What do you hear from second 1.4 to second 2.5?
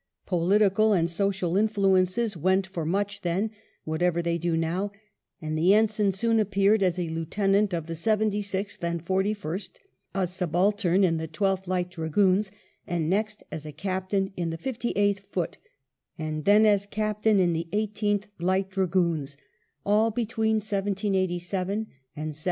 influences